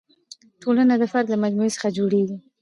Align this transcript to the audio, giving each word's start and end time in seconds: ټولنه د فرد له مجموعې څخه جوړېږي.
ټولنه 0.61 0.93
د 0.97 1.03
فرد 1.11 1.27
له 1.31 1.37
مجموعې 1.43 1.71
څخه 1.75 1.93
جوړېږي. 1.97 2.37